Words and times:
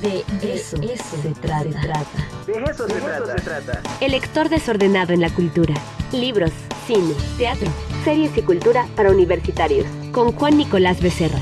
De 0.00 0.24
eso, 0.42 0.78
se, 0.78 1.34
trata. 1.42 1.64
De 2.46 2.52
eso, 2.70 2.88
se, 2.88 2.94
trata. 3.42 3.82
El 4.00 4.12
lector 4.12 4.48
desordenado 4.48 5.12
en 5.12 5.20
la 5.20 5.28
cultura. 5.28 5.74
Libros, 6.10 6.52
cine, 6.86 7.12
teatro, 7.36 7.70
series 8.02 8.34
y 8.38 8.40
cultura 8.40 8.88
para 8.96 9.10
universitarios. 9.10 9.86
Con 10.10 10.32
Juan 10.32 10.56
Nicolás 10.56 11.02
Becerra. 11.02 11.40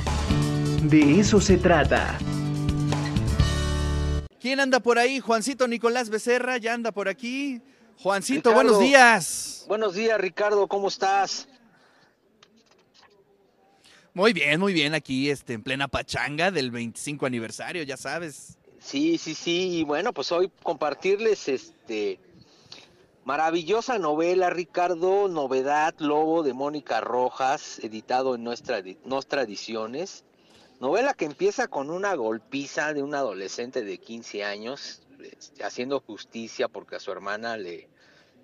De 0.82 1.20
eso 1.20 1.40
se 1.40 1.56
trata. 1.56 2.18
¿Quién 4.40 4.58
anda 4.58 4.80
por 4.80 4.98
ahí? 4.98 5.20
Juancito 5.20 5.68
Nicolás 5.68 6.10
Becerra, 6.10 6.56
ya 6.56 6.74
anda 6.74 6.90
por 6.90 7.08
aquí. 7.08 7.62
Juancito, 7.96 8.52
buenos 8.52 8.80
días. 8.80 9.66
Buenos 9.68 9.94
días, 9.94 10.20
Ricardo, 10.20 10.66
¿cómo 10.66 10.88
estás? 10.88 11.46
Muy 14.18 14.32
bien, 14.32 14.58
muy 14.58 14.72
bien, 14.72 14.94
aquí 14.94 15.30
este, 15.30 15.52
en 15.52 15.62
plena 15.62 15.86
pachanga 15.86 16.50
del 16.50 16.72
25 16.72 17.24
aniversario, 17.24 17.84
ya 17.84 17.96
sabes. 17.96 18.58
Sí, 18.80 19.16
sí, 19.16 19.32
sí, 19.32 19.78
y 19.78 19.84
bueno, 19.84 20.12
pues 20.12 20.32
hoy 20.32 20.50
compartirles 20.64 21.46
este 21.46 22.18
maravillosa 23.24 23.96
novela, 24.00 24.50
Ricardo, 24.50 25.28
Novedad 25.28 25.94
Lobo 25.98 26.42
de 26.42 26.52
Mónica 26.52 27.00
Rojas, 27.00 27.78
editado 27.78 28.34
en 28.34 28.42
nuestra, 28.42 28.82
nuestra 29.04 29.42
ediciones. 29.42 30.24
Novela 30.80 31.14
que 31.14 31.24
empieza 31.24 31.68
con 31.68 31.88
una 31.88 32.14
golpiza 32.14 32.92
de 32.94 33.04
un 33.04 33.14
adolescente 33.14 33.84
de 33.84 33.98
15 33.98 34.42
años, 34.42 35.00
este, 35.20 35.62
haciendo 35.62 36.00
justicia 36.00 36.66
porque 36.66 36.96
a 36.96 37.00
su 37.00 37.12
hermana 37.12 37.56
le 37.56 37.88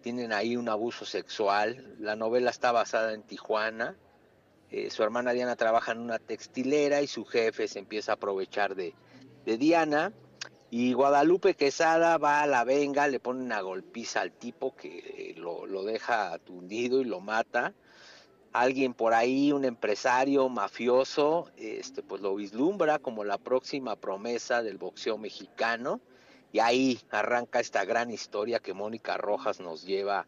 tienen 0.03 0.33
ahí 0.33 0.57
un 0.57 0.69
abuso 0.69 1.05
sexual. 1.05 1.97
La 1.99 2.15
novela 2.15 2.51
está 2.51 2.71
basada 2.71 3.13
en 3.13 3.25
Tijuana 3.25 3.97
eh, 4.77 4.91
su 4.91 5.05
hermana 5.05 5.33
Diana 5.33 5.55
trabaja 5.55 5.93
en 5.93 6.01
una 6.01 6.19
textilera 6.19 7.01
y 7.01 7.07
su 7.07 7.25
jefe 7.25 7.69
se 7.69 7.79
empieza 7.79 8.11
a 8.11 8.15
aprovechar 8.17 8.75
de, 8.75 8.93
Diana. 9.45 10.13
Y 10.69 10.95
Guadalupe 10.95 11.55
Quesada 11.55 12.19
va 12.19 12.43
a 12.43 12.47
la 12.49 12.65
venga, 12.65 13.07
le 13.07 13.21
pone 13.21 13.45
una 13.45 13.61
golpiza 13.61 14.21
al 14.21 14.33
tipo 14.33 14.75
que 14.75 14.99
eh, 14.99 15.35
lo, 15.37 15.67
lo 15.67 15.85
deja 15.85 16.33
atundido 16.33 17.01
y 17.01 17.05
lo 17.05 17.21
mata. 17.21 17.73
Alguien 18.53 18.95
por 18.95 19.15
ahí, 19.15 19.53
un 19.53 19.65
empresario 19.65 20.49
mafioso, 20.49 21.53
este, 21.57 22.03
pues 22.03 22.21
lo 22.21 22.35
vislumbra 22.35 22.99
como 22.99 23.23
la 23.23 23.39
próxima 23.39 23.95
promesa 23.95 24.65
del 24.65 24.79
boxeo 24.79 25.19
mexicano. 25.19 26.01
Y 26.51 26.59
ahí 26.59 26.99
arranca 27.11 27.61
esta 27.61 27.85
gran 27.85 28.11
historia 28.11 28.59
que 28.59 28.75
Mónica 28.75 29.17
Rojas 29.19 29.61
nos 29.61 29.85
lleva 29.85 30.27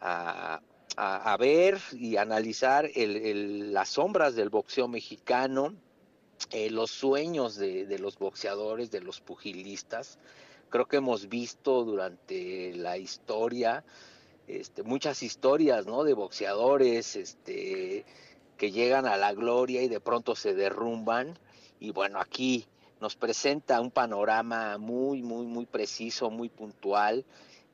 a, 0.00 0.60
a, 0.96 1.36
ver 1.36 1.78
y 1.92 2.16
analizar 2.16 2.90
las 2.94 3.90
sombras 3.90 4.34
del 4.34 4.48
boxeo 4.48 4.88
mexicano, 4.88 5.74
eh, 6.50 6.70
los 6.70 6.90
sueños 6.90 7.56
de, 7.56 7.98
los 7.98 8.18
boxeadores, 8.18 8.90
de 8.90 9.00
los 9.00 9.20
pugilistas. 9.20 10.18
Creo 10.70 10.86
que 10.86 10.96
hemos 10.96 11.28
visto 11.28 11.84
durante 11.84 12.72
la 12.74 12.96
historia 12.96 13.84
este, 14.48 14.82
muchas 14.82 15.22
historias 15.22 15.86
¿no? 15.86 16.04
de 16.04 16.14
boxeadores 16.14 17.16
este, 17.16 18.04
que 18.56 18.70
llegan 18.70 19.06
a 19.06 19.16
la 19.16 19.32
gloria 19.34 19.82
y 19.82 19.88
de 19.88 20.00
pronto 20.00 20.34
se 20.34 20.54
derrumban. 20.54 21.38
Y 21.78 21.90
bueno, 21.90 22.20
aquí 22.20 22.66
nos 23.00 23.16
presenta 23.16 23.80
un 23.80 23.90
panorama 23.90 24.78
muy, 24.78 25.22
muy, 25.22 25.46
muy 25.46 25.66
preciso, 25.66 26.30
muy 26.30 26.48
puntual 26.48 27.24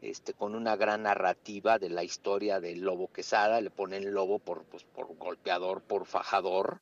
este, 0.02 0.34
con 0.34 0.54
una 0.54 0.76
gran 0.76 1.04
narrativa 1.04 1.78
de 1.78 1.88
la 1.88 2.02
historia 2.02 2.60
del 2.60 2.80
lobo 2.80 3.08
quesada, 3.12 3.60
le 3.60 3.70
ponen 3.70 4.12
lobo 4.12 4.38
por, 4.40 4.64
pues, 4.64 4.84
por 4.84 5.16
golpeador, 5.16 5.80
por 5.82 6.06
fajador, 6.06 6.80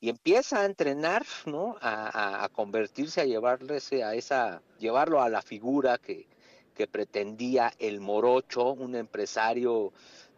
y 0.00 0.08
empieza 0.08 0.60
a 0.60 0.64
entrenar, 0.64 1.24
¿no? 1.46 1.76
A, 1.80 2.48
convertirse, 2.52 3.20
a 3.20 3.24
llevarse 3.24 4.02
a 4.02 4.14
esa, 4.14 4.62
llevarlo 4.78 5.22
a 5.22 5.28
la 5.28 5.42
figura 5.42 5.98
que, 5.98 6.26
que 6.74 6.86
pretendía 6.88 7.72
el 7.78 8.00
morocho, 8.00 8.72
un 8.72 8.96
empresario 8.96 9.92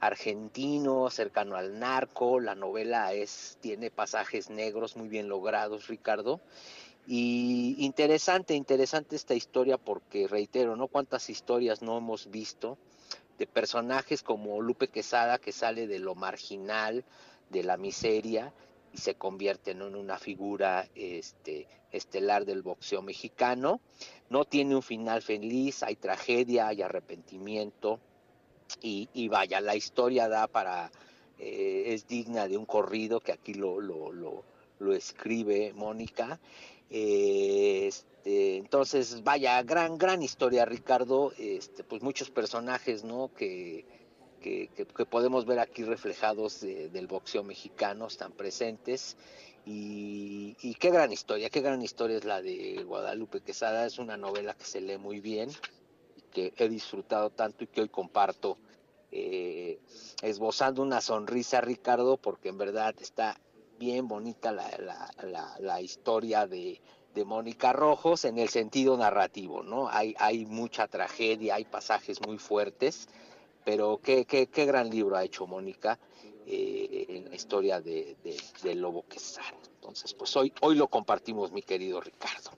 argentino 0.06 1.08
cercano 1.10 1.56
al 1.56 1.78
narco. 1.78 2.40
La 2.40 2.54
novela 2.54 3.12
es, 3.12 3.58
tiene 3.60 3.90
pasajes 3.90 4.50
negros 4.50 4.96
muy 4.96 5.08
bien 5.08 5.28
logrados, 5.28 5.88
Ricardo. 5.88 6.40
Y 7.06 7.76
interesante, 7.78 8.54
interesante 8.54 9.16
esta 9.16 9.34
historia 9.34 9.78
porque, 9.78 10.26
reitero, 10.26 10.76
¿no? 10.76 10.88
Cuántas 10.88 11.28
historias 11.30 11.82
no 11.82 11.98
hemos 11.98 12.30
visto 12.30 12.78
de 13.38 13.46
personajes 13.46 14.22
como 14.22 14.60
Lupe 14.62 14.88
Quesada 14.88 15.38
que 15.38 15.52
sale 15.52 15.86
de 15.86 15.98
lo 15.98 16.14
marginal, 16.14 17.04
de 17.50 17.62
la 17.62 17.76
miseria 17.76 18.52
y 18.92 18.98
se 18.98 19.16
convierte 19.16 19.72
en 19.72 19.82
una 19.82 20.18
figura 20.18 20.88
este, 20.94 21.66
estelar 21.90 22.44
del 22.44 22.62
boxeo 22.62 23.02
mexicano. 23.02 23.80
No 24.30 24.44
tiene 24.44 24.76
un 24.76 24.82
final 24.82 25.20
feliz, 25.20 25.82
hay 25.82 25.96
tragedia, 25.96 26.68
hay 26.68 26.82
arrepentimiento 26.82 28.00
y, 28.86 29.28
vaya, 29.28 29.60
la 29.60 29.76
historia 29.76 30.28
da 30.28 30.46
para, 30.46 30.90
eh, 31.38 31.84
es 31.86 32.06
digna 32.06 32.48
de 32.48 32.56
un 32.56 32.66
corrido 32.66 33.20
que 33.20 33.32
aquí 33.32 33.54
lo, 33.54 33.80
lo, 33.80 34.12
lo, 34.12 34.44
lo 34.78 34.94
escribe 34.94 35.72
Mónica 35.74 36.38
este, 36.90 38.56
entonces, 38.56 39.22
vaya, 39.24 39.60
gran, 39.62 39.98
gran 39.98 40.22
historia, 40.22 40.64
Ricardo. 40.64 41.32
Este, 41.38 41.84
pues 41.84 42.02
muchos 42.02 42.30
personajes, 42.30 43.04
¿no? 43.04 43.30
Que, 43.36 43.84
que, 44.40 44.68
podemos 45.06 45.46
ver 45.46 45.58
aquí 45.58 45.82
reflejados 45.84 46.60
del 46.60 47.06
boxeo 47.06 47.42
mexicano 47.42 48.06
están 48.06 48.32
presentes. 48.32 49.16
Y, 49.66 50.74
qué 50.78 50.90
gran 50.90 51.10
historia, 51.10 51.48
qué 51.50 51.62
gran 51.62 51.80
historia 51.82 52.18
es 52.18 52.24
la 52.24 52.42
de 52.42 52.84
Guadalupe 52.84 53.40
Quesada. 53.40 53.86
Es 53.86 53.98
una 53.98 54.16
novela 54.16 54.54
que 54.54 54.64
se 54.64 54.80
lee 54.80 54.98
muy 54.98 55.20
bien 55.20 55.50
y 55.50 55.83
que 56.34 56.52
he 56.58 56.68
disfrutado 56.68 57.30
tanto 57.30 57.64
y 57.64 57.68
que 57.68 57.80
hoy 57.80 57.88
comparto. 57.88 58.58
Eh, 59.16 59.78
esbozando 60.22 60.82
una 60.82 61.00
sonrisa, 61.00 61.60
Ricardo, 61.60 62.16
porque 62.16 62.48
en 62.48 62.58
verdad 62.58 62.96
está 62.98 63.40
bien 63.78 64.08
bonita 64.08 64.50
la, 64.50 65.80
historia 65.80 66.48
de, 66.48 66.80
Mónica 67.24 67.72
Rojos 67.72 68.24
en 68.24 68.38
el 68.38 68.48
sentido 68.48 68.96
narrativo, 68.96 69.62
¿no? 69.62 69.88
Hay, 69.88 70.16
hay 70.18 70.46
mucha 70.46 70.88
tragedia, 70.88 71.54
hay 71.54 71.64
pasajes 71.64 72.20
muy 72.26 72.38
fuertes, 72.38 73.06
pero 73.64 74.00
qué, 74.02 74.24
qué, 74.24 74.48
qué 74.48 74.64
gran 74.66 74.90
libro 74.90 75.16
ha 75.16 75.22
hecho 75.22 75.46
Mónica 75.46 76.00
eh, 76.46 77.06
en 77.08 77.30
la 77.30 77.36
historia 77.36 77.80
de, 77.80 78.16
de, 78.62 78.74
Lobo 78.74 79.04
Quesada. 79.08 79.46
Entonces, 79.76 80.12
pues 80.12 80.36
hoy, 80.36 80.52
hoy 80.60 80.74
lo 80.74 80.88
compartimos, 80.88 81.52
mi 81.52 81.62
querido 81.62 82.00
Ricardo. 82.00 82.50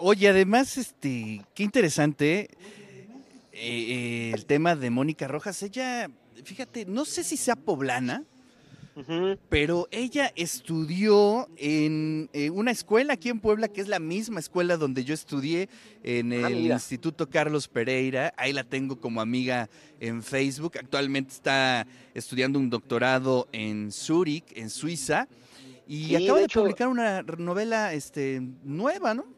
Oye, 0.00 0.28
además, 0.28 0.78
este, 0.78 1.42
qué 1.54 1.64
interesante 1.64 2.50
eh, 3.52 3.58
eh, 3.60 4.30
el 4.32 4.46
tema 4.46 4.76
de 4.76 4.90
Mónica 4.90 5.26
Rojas. 5.26 5.60
Ella, 5.64 6.08
fíjate, 6.44 6.86
no 6.86 7.04
sé 7.04 7.24
si 7.24 7.36
sea 7.36 7.56
poblana, 7.56 8.22
pero 9.48 9.88
ella 9.90 10.32
estudió 10.36 11.48
en 11.56 12.30
eh, 12.32 12.50
una 12.50 12.70
escuela 12.70 13.14
aquí 13.14 13.28
en 13.28 13.40
Puebla, 13.40 13.66
que 13.66 13.80
es 13.80 13.88
la 13.88 13.98
misma 13.98 14.38
escuela 14.38 14.76
donde 14.76 15.04
yo 15.04 15.14
estudié, 15.14 15.68
en 16.04 16.32
ah, 16.32 16.46
el 16.46 16.66
Instituto 16.66 17.28
Carlos 17.28 17.66
Pereira. 17.66 18.32
Ahí 18.36 18.52
la 18.52 18.62
tengo 18.62 19.00
como 19.00 19.20
amiga 19.20 19.68
en 19.98 20.22
Facebook. 20.22 20.78
Actualmente 20.78 21.32
está 21.32 21.88
estudiando 22.14 22.60
un 22.60 22.70
doctorado 22.70 23.48
en 23.50 23.90
Zúrich, 23.90 24.46
en 24.54 24.70
Suiza. 24.70 25.26
Y 25.88 26.14
acaba 26.14 26.38
de, 26.38 26.48
publicar 26.48 26.86
una 26.86 27.22
novela 27.22 27.94
este, 27.94 28.42
nueva, 28.62 29.14
¿no? 29.14 29.37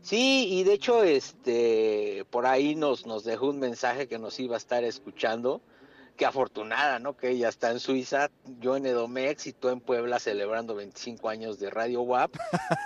Sí, 0.00 0.46
y 0.50 0.64
de 0.64 0.74
hecho, 0.74 1.02
este, 1.02 2.24
por 2.30 2.46
ahí 2.46 2.74
nos, 2.74 3.06
nos 3.06 3.24
dejó 3.24 3.48
un 3.48 3.58
mensaje 3.58 4.08
que 4.08 4.18
nos 4.18 4.38
iba 4.40 4.54
a 4.54 4.58
estar 4.58 4.84
escuchando 4.84 5.60
qué 6.18 6.26
afortunada, 6.26 6.98
¿no? 6.98 7.16
Que 7.16 7.30
ella 7.30 7.48
está 7.48 7.70
en 7.70 7.78
Suiza, 7.78 8.28
yo 8.60 8.76
en 8.76 8.84
Edomex 8.84 9.46
y 9.46 9.52
tú 9.52 9.68
en 9.68 9.80
Puebla 9.80 10.18
celebrando 10.18 10.74
25 10.74 11.28
años 11.28 11.60
de 11.60 11.70
Radio 11.70 12.02
WAP. 12.02 12.34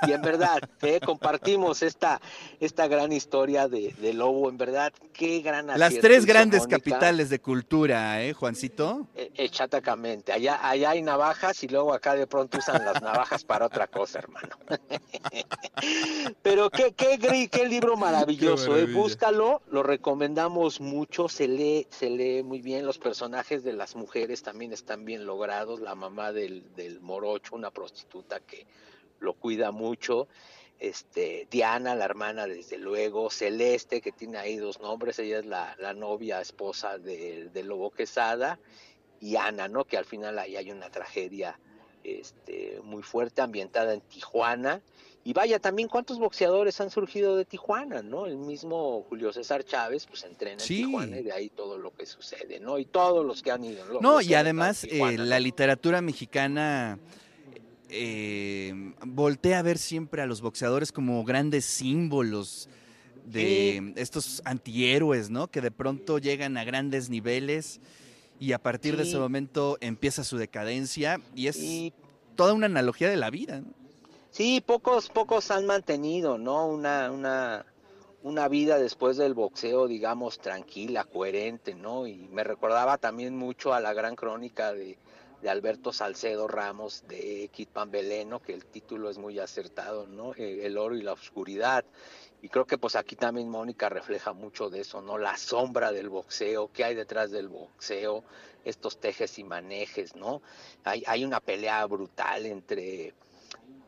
Y 0.06 0.12
en 0.12 0.20
verdad, 0.20 0.60
que 0.78 1.00
compartimos 1.00 1.82
esta, 1.82 2.20
esta 2.60 2.86
gran 2.88 3.10
historia 3.10 3.68
de, 3.68 4.12
Lobo, 4.12 4.50
en 4.50 4.58
verdad, 4.58 4.92
qué 5.14 5.40
gran 5.40 5.66
Las 5.66 5.98
tres 5.98 6.26
grandes 6.26 6.66
capitales 6.66 7.30
de 7.30 7.40
cultura, 7.40 8.22
¿eh, 8.22 8.34
Juancito? 8.34 9.08
Eh, 9.16 9.30
exactamente, 9.36 10.32
allá, 10.32 10.68
allá 10.68 10.90
hay 10.90 11.00
navajas 11.00 11.64
y 11.64 11.68
luego 11.68 11.94
acá 11.94 12.14
de 12.14 12.26
pronto 12.26 12.58
usan 12.58 12.84
las 12.84 13.00
navajas 13.00 13.44
para 13.44 13.64
otra 13.64 13.86
cosa, 13.86 14.18
hermano. 14.18 14.58
Pero 16.42 16.68
qué, 16.68 16.92
qué, 16.92 17.48
qué 17.50 17.66
libro 17.66 17.96
maravilloso, 17.96 18.76
¿eh? 18.76 18.84
búscalo, 18.84 19.62
lo 19.70 19.82
recomendamos 19.82 20.82
mucho, 20.82 21.30
se 21.30 21.48
lee, 21.48 21.86
se 21.88 22.10
lee 22.10 22.42
muy 22.42 22.60
bien 22.60 22.84
los 22.84 22.98
personajes 22.98 23.21
personajes 23.22 23.62
de 23.62 23.72
las 23.72 23.94
mujeres 23.94 24.42
también 24.42 24.72
están 24.72 25.04
bien 25.04 25.26
logrados. 25.26 25.78
La 25.78 25.94
mamá 25.94 26.32
del, 26.32 26.98
morocho, 27.02 27.54
una 27.54 27.70
prostituta 27.70 28.40
que 28.40 28.66
lo 29.20 29.34
cuida 29.34 29.70
mucho. 29.70 30.26
Este, 30.80 31.46
Diana, 31.48 31.94
la 31.94 32.04
hermana, 32.04 32.48
desde 32.48 32.78
luego, 32.78 33.30
Celeste, 33.30 34.00
que 34.00 34.10
tiene 34.10 34.38
ahí 34.38 34.56
dos 34.56 34.80
nombres, 34.80 35.20
ella 35.20 35.38
es 35.38 35.46
la, 35.46 35.94
novia, 35.94 36.40
esposa 36.40 36.98
de, 36.98 37.62
Lobo 37.64 37.92
Quesada, 37.92 38.58
y 39.20 39.36
Ana, 39.36 39.68
¿no? 39.68 39.84
Que 39.84 39.98
al 39.98 40.04
final 40.04 40.40
ahí 40.40 40.56
hay 40.56 40.72
una 40.72 40.90
tragedia 40.90 41.60
este, 42.02 42.80
muy 42.82 43.04
fuerte, 43.04 43.40
ambientada 43.40 43.94
en 43.94 44.00
Tijuana, 44.00 44.82
y 45.24 45.32
vaya, 45.32 45.60
también 45.60 45.88
cuántos 45.88 46.18
boxeadores 46.18 46.80
han 46.80 46.90
surgido 46.90 47.36
de 47.36 47.44
Tijuana, 47.44 48.02
¿no? 48.02 48.26
El 48.26 48.38
mismo 48.38 49.06
Julio 49.08 49.32
César 49.32 49.64
Chávez, 49.64 50.06
pues 50.06 50.24
entrena 50.24 50.60
en 50.60 50.66
Tijuana 50.66 51.20
y 51.20 51.22
de 51.22 51.32
ahí 51.32 51.48
todo 51.48 51.78
lo 51.78 51.94
que 51.94 52.06
sucede, 52.06 52.58
¿no? 52.58 52.76
Y 52.78 52.86
todos 52.86 53.24
los 53.24 53.40
que 53.40 53.52
han 53.52 53.64
ido. 53.64 53.84
No, 54.00 54.20
y 54.20 54.34
además 54.34 54.82
eh, 54.82 55.16
la 55.18 55.38
literatura 55.38 56.00
mexicana 56.00 56.98
eh, 57.88 58.94
voltea 59.06 59.60
a 59.60 59.62
ver 59.62 59.78
siempre 59.78 60.22
a 60.22 60.26
los 60.26 60.40
boxeadores 60.40 60.90
como 60.90 61.22
grandes 61.24 61.66
símbolos 61.66 62.68
de 63.24 63.92
estos 63.94 64.42
antihéroes, 64.44 65.30
¿no? 65.30 65.48
Que 65.48 65.60
de 65.60 65.70
pronto 65.70 66.18
llegan 66.18 66.56
a 66.56 66.64
grandes 66.64 67.10
niveles 67.10 67.80
y 68.40 68.54
a 68.54 68.58
partir 68.58 68.96
de 68.96 69.04
ese 69.04 69.18
momento 69.18 69.78
empieza 69.80 70.24
su 70.24 70.36
decadencia 70.36 71.20
y 71.36 71.46
es 71.46 71.92
toda 72.34 72.54
una 72.54 72.66
analogía 72.66 73.08
de 73.08 73.16
la 73.16 73.30
vida, 73.30 73.60
¿no? 73.60 73.81
Sí, 74.32 74.62
pocos, 74.62 75.10
pocos 75.10 75.50
han 75.50 75.66
mantenido, 75.66 76.38
¿no? 76.38 76.66
Una, 76.66 77.10
una, 77.10 77.66
una 78.22 78.48
vida 78.48 78.78
después 78.78 79.18
del 79.18 79.34
boxeo, 79.34 79.86
digamos, 79.86 80.38
tranquila, 80.38 81.04
coherente, 81.04 81.74
¿no? 81.74 82.06
Y 82.06 82.28
me 82.28 82.42
recordaba 82.42 82.96
también 82.96 83.36
mucho 83.36 83.74
a 83.74 83.80
la 83.80 83.92
gran 83.92 84.16
crónica 84.16 84.72
de, 84.72 84.96
de 85.42 85.50
Alberto 85.50 85.92
Salcedo 85.92 86.48
Ramos 86.48 87.04
de 87.08 87.50
Kit 87.52 87.68
Pambeleno, 87.68 88.40
que 88.40 88.54
el 88.54 88.64
título 88.64 89.10
es 89.10 89.18
muy 89.18 89.38
acertado, 89.38 90.06
¿no? 90.06 90.32
Eh, 90.34 90.64
el 90.64 90.78
oro 90.78 90.96
y 90.96 91.02
la 91.02 91.12
oscuridad. 91.12 91.84
Y 92.40 92.48
creo 92.48 92.64
que 92.64 92.78
pues 92.78 92.96
aquí 92.96 93.16
también 93.16 93.50
Mónica 93.50 93.90
refleja 93.90 94.32
mucho 94.32 94.70
de 94.70 94.80
eso, 94.80 95.02
¿no? 95.02 95.18
La 95.18 95.36
sombra 95.36 95.92
del 95.92 96.08
boxeo, 96.08 96.70
qué 96.72 96.84
hay 96.84 96.94
detrás 96.94 97.32
del 97.32 97.48
boxeo, 97.48 98.24
estos 98.64 98.98
tejes 98.98 99.38
y 99.38 99.44
manejes, 99.44 100.16
¿no? 100.16 100.40
Hay, 100.84 101.04
hay 101.06 101.22
una 101.22 101.40
pelea 101.40 101.84
brutal 101.84 102.46
entre 102.46 103.12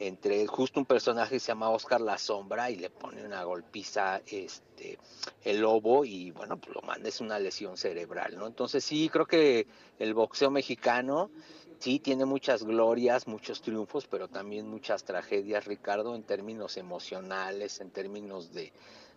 entre 0.06 0.46
justo 0.46 0.80
un 0.80 0.86
personaje 0.86 1.36
que 1.36 1.40
se 1.40 1.48
llama 1.48 1.70
Oscar 1.70 2.00
La 2.00 2.18
Sombra 2.18 2.70
y 2.70 2.76
le 2.76 2.90
pone 2.90 3.24
una 3.24 3.42
golpiza 3.44 4.20
este 4.26 4.98
el 5.42 5.60
lobo 5.60 6.04
y 6.04 6.30
bueno 6.30 6.58
pues 6.58 6.74
lo 6.74 6.82
manda 6.82 7.08
es 7.08 7.20
una 7.20 7.38
lesión 7.38 7.76
cerebral 7.76 8.36
no 8.36 8.46
entonces 8.46 8.84
sí 8.84 9.08
creo 9.08 9.26
que 9.26 9.66
el 9.98 10.12
boxeo 10.12 10.50
mexicano 10.50 11.30
sí 11.78 12.00
tiene 12.00 12.26
muchas 12.26 12.64
glorias 12.64 13.26
muchos 13.26 13.62
triunfos 13.62 14.06
pero 14.06 14.28
también 14.28 14.68
muchas 14.68 15.04
tragedias 15.04 15.64
Ricardo 15.64 16.14
en 16.14 16.22
términos 16.22 16.76
emocionales 16.76 17.80
en 17.80 17.90
términos 17.90 18.52
de 18.52 18.72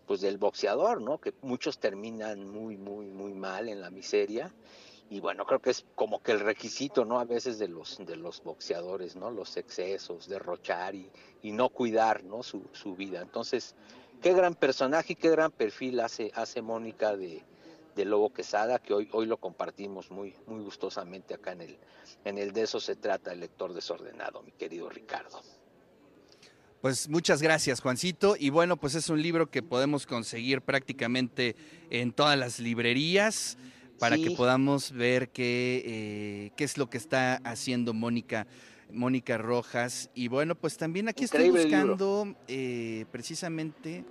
pues 0.06 0.22
del 0.22 0.38
boxeador 0.38 1.02
no 1.02 1.20
que 1.20 1.34
muchos 1.42 1.80
terminan 1.80 2.50
muy 2.50 2.78
muy 2.78 3.08
muy 3.08 3.34
mal 3.34 3.68
en 3.68 3.82
la 3.82 3.90
miseria 3.90 4.54
y 5.10 5.20
bueno, 5.20 5.46
creo 5.46 5.62
que 5.62 5.70
es 5.70 5.86
como 5.96 6.22
que 6.22 6.34
el 6.34 6.42
requisito, 6.42 7.06
¿no? 7.06 7.20
A 7.20 7.26
veces 7.26 7.60
de 7.60 7.68
los, 7.68 7.98
de 8.06 8.18
los 8.18 8.44
boxeadores, 8.44 9.16
¿no? 9.16 9.32
Los 9.32 9.56
excesos, 9.56 10.28
derrochar 10.28 10.96
y, 10.96 11.10
y 11.42 11.52
no 11.52 11.70
cuidar, 11.70 12.24
¿no? 12.24 12.44
Su, 12.44 12.68
su, 12.74 12.96
vida. 12.96 13.22
Entonces, 13.22 13.76
qué 14.22 14.34
gran 14.34 14.54
personaje 14.56 15.14
y 15.14 15.16
qué 15.16 15.30
gran 15.30 15.52
perfil 15.52 16.02
hace, 16.02 16.32
hace 16.36 16.62
Mónica 16.62 17.16
de, 17.16 17.42
de 17.96 18.06
Lobo 18.06 18.34
Quesada, 18.34 18.80
que 18.80 18.94
hoy, 18.94 19.08
hoy 19.14 19.28
lo 19.28 19.38
compartimos 19.38 20.12
muy, 20.12 20.36
muy 20.46 20.62
gustosamente 20.62 21.34
acá 21.34 21.54
en 21.54 21.62
el, 21.62 21.78
en 22.26 22.38
el 22.38 22.52
De 22.52 22.64
eso 22.64 22.82
se 22.82 22.98
trata, 22.98 23.32
el 23.32 23.40
lector 23.40 23.74
desordenado, 23.74 24.42
mi 24.42 24.52
querido 24.52 24.90
Ricardo. 24.90 25.42
Pues 26.82 27.08
muchas 27.08 27.42
gracias, 27.42 27.80
Juancito. 27.80 28.36
Y 28.38 28.50
bueno, 28.50 28.78
pues 28.78 28.94
es 28.96 29.10
un 29.10 29.22
libro 29.22 29.50
que 29.50 29.64
podemos 29.64 30.06
conseguir 30.06 30.62
prácticamente 30.62 31.56
en 31.90 32.12
todas 32.12 32.38
las 32.38 32.60
librerías 32.60 33.58
para 34.00 34.18
que 34.18 34.32
podamos 34.32 34.92
ver 34.92 35.30
qué, 35.30 35.84
eh, 35.86 36.52
qué 36.56 36.64
es 36.64 36.78
lo 36.78 36.90
que 36.90 36.98
está 36.98 37.36
haciendo 37.44 37.94
Mónica. 37.94 38.48
Mónica 38.92 39.38
Rojas. 39.38 40.10
Y 40.14 40.28
bueno, 40.28 40.56
pues 40.56 40.78
también 40.78 41.10
aquí 41.10 41.26
estoy 41.26 41.50
buscando 41.50 42.36
eh, 42.48 43.06
precisamente. 43.12 44.06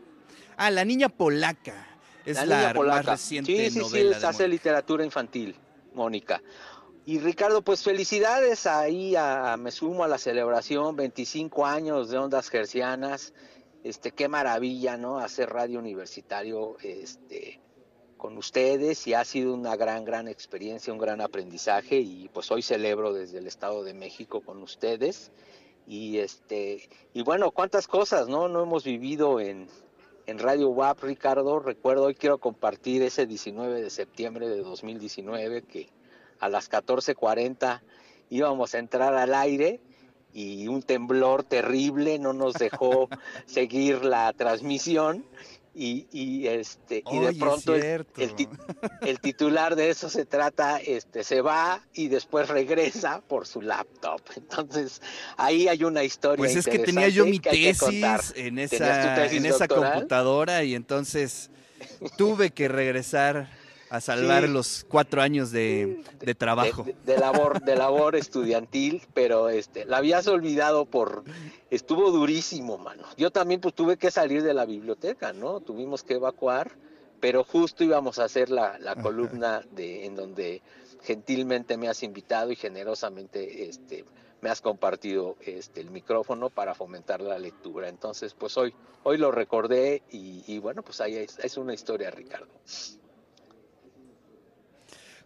Ah, 0.56 0.70
La 0.70 0.84
Niña 0.84 1.08
Polaca. 1.08 1.86
Es 2.24 2.44
la, 2.44 2.74
más 2.74 3.06
reciente 3.06 3.70
sí, 3.70 3.70
sí, 3.70 3.78
novela. 3.78 4.18
Sí, 4.18 4.26
hace 4.26 4.48
literatura 4.48 5.04
infantil, 5.04 5.54
Mónica. 5.94 6.42
Y 7.04 7.20
Ricardo, 7.20 7.62
pues 7.62 7.84
felicidades 7.84 8.66
ahí, 8.66 9.14
a, 9.14 9.56
me 9.56 9.70
sumo 9.70 10.02
a 10.02 10.08
la 10.08 10.18
celebración, 10.18 10.96
25 10.96 11.64
años 11.64 12.10
de 12.10 12.18
Ondas 12.18 12.48
Gercianas. 12.48 13.32
Este, 13.84 14.10
qué 14.10 14.26
maravilla, 14.26 14.96
¿no? 14.96 15.20
Hacer 15.20 15.50
radio 15.50 15.78
universitario, 15.78 16.76
este, 16.82 17.60
con 18.26 18.38
ustedes 18.38 19.06
y 19.06 19.14
ha 19.14 19.25
sido 19.25 19.55
una 19.55 19.76
gran, 19.76 20.05
gran 20.05 20.26
experiencia, 20.26 20.93
un 20.93 20.99
gran 20.99 21.20
aprendizaje 21.20 22.00
y 22.00 22.28
pues 22.34 22.50
hoy 22.50 22.61
celebro 22.61 23.12
desde 23.12 23.38
el 23.38 23.46
Estado 23.46 23.84
de 23.84 23.94
México 23.94 24.40
con 24.40 24.64
ustedes. 24.64 25.31
Y 25.87 26.19
este 26.19 26.88
y 27.14 27.23
bueno, 27.23 27.52
cuántas 27.52 27.87
cosas, 27.87 28.26
¿no? 28.26 28.49
No 28.49 28.64
hemos 28.64 28.82
vivido 28.82 29.38
en, 29.38 29.69
en 30.26 30.40
Radio 30.40 30.70
WAP, 30.70 31.05
Ricardo, 31.05 31.61
recuerdo 31.61 32.06
hoy 32.06 32.17
quiero 32.17 32.38
compartir 32.38 33.00
ese 33.02 33.26
19 33.26 33.81
de 33.81 33.90
septiembre 33.90 34.49
de 34.49 34.58
2019 34.58 35.62
que 35.62 35.88
a 36.40 36.49
las 36.49 36.69
14:40 36.69 37.81
íbamos 38.31 38.75
a 38.75 38.78
entrar 38.81 39.14
al 39.14 39.34
aire 39.34 39.78
y 40.32 40.67
un 40.67 40.82
temblor 40.82 41.44
terrible 41.44 42.19
no 42.19 42.32
nos 42.32 42.55
dejó 42.55 43.08
seguir 43.46 44.05
la 44.05 44.32
transmisión 44.32 45.25
y, 45.76 46.08
y 46.11 46.46
este 46.46 47.05
y 47.12 47.19
de 47.19 47.34
pronto 47.34 47.75
el, 47.75 48.06
el, 49.02 49.20
titular 49.20 49.76
de 49.76 49.90
eso 49.90 50.08
se 50.08 50.25
trata 50.25 50.78
este 50.78 51.23
se 51.23 51.43
va 51.43 51.82
y 51.93 52.08
después 52.08 52.49
regresa 52.49 53.20
por 53.20 53.46
su 53.46 53.61
laptop. 53.61 54.23
Entonces 54.37 55.02
ahí 55.37 55.69
hay 55.69 55.84
una 55.84 56.02
historia 56.02 56.38
pues 56.38 56.56
es 56.56 56.64
que 56.64 56.78
tenía 56.78 57.08
yo 57.08 57.26
mi 57.26 57.38
tesis 57.40 58.32
en 58.34 58.58
esa 58.58 59.26
en 59.26 59.44
esa 59.44 59.69
computadora 59.69 60.64
y 60.64 60.75
entonces 60.75 61.50
tuve 62.17 62.50
que 62.50 62.69
regresar 62.69 63.50
a 63.90 64.00
salvar 64.00 64.48
los 64.48 64.84
cuatro 64.88 65.22
años 65.22 65.50
de, 65.50 66.02
de 66.18 66.34
trabajo. 66.34 66.84
De, 67.04 67.18
labor, 67.18 67.62
de 67.62 67.76
labor 67.76 68.16
estudiantil, 68.16 69.02
pero 69.14 69.48
este, 69.48 69.84
la 69.84 69.98
habías 69.98 70.26
olvidado 70.26 70.84
por, 70.84 71.24
estuvo 71.70 72.10
durísimo, 72.10 72.78
mano. 72.78 73.04
Yo 73.16 73.30
también 73.30 73.60
pues 73.60 73.74
tuve 73.74 73.96
que 73.96 74.10
salir 74.10 74.42
de 74.42 74.54
la 74.54 74.64
biblioteca, 74.64 75.32
¿no? 75.32 75.60
Tuvimos 75.60 76.02
que 76.02 76.14
evacuar, 76.14 76.72
pero 77.20 77.44
justo 77.44 77.84
íbamos 77.84 78.18
a 78.18 78.24
hacer 78.24 78.50
la, 78.50 78.78
la 78.78 78.96
columna 78.96 79.62
de, 79.72 80.04
en 80.06 80.16
donde 80.16 80.62
gentilmente 81.02 81.76
me 81.76 81.88
has 81.88 82.02
invitado 82.02 82.50
y 82.50 82.56
generosamente 82.56 83.68
este, 83.68 84.04
me 84.40 84.50
has 84.50 84.60
compartido 84.60 85.36
este, 85.40 85.80
el 85.80 85.90
micrófono 85.90 86.50
para 86.50 86.74
fomentar 86.74 87.20
la 87.20 87.38
lectura. 87.38 87.88
Entonces, 87.88 88.34
pues 88.34 88.56
hoy, 88.56 88.74
hoy 89.04 89.16
lo 89.18 89.30
recordé 89.30 90.02
y, 90.10 90.44
y 90.46 90.58
bueno, 90.58 90.82
pues 90.82 91.00
ahí 91.00 91.16
es, 91.16 91.38
es 91.38 91.56
una 91.56 91.75
historia, 91.75 92.11
Ricardo. 92.11 92.49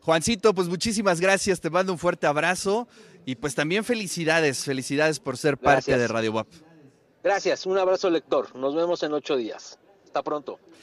Juancito, 0.02 0.54
pues 0.54 0.68
muchísimas 0.68 1.20
gracias, 1.20 1.60
te 1.60 1.70
mando 1.70 1.92
un 1.92 1.98
fuerte 1.98 2.26
abrazo 2.26 2.88
y 3.26 3.36
pues 3.36 3.54
también 3.54 3.84
felicidades, 3.84 4.64
felicidades 4.64 5.20
por 5.20 5.36
ser 5.36 5.58
parte 5.58 5.96
de 5.96 6.08
Radio 6.08 6.32
WAP. 6.32 6.48
Gracias, 7.22 7.66
un 7.66 7.76
abrazo 7.76 8.08
lector, 8.08 8.54
nos 8.56 8.74
vemos 8.74 9.02
en 9.02 9.12
ocho 9.12 9.36
días. 9.36 9.78
Hasta 10.04 10.22
pronto. 10.22 10.58